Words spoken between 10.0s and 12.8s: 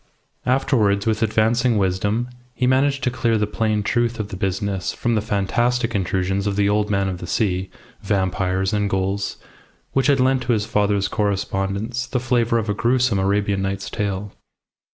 had lent to his father's correspondence the flavour of a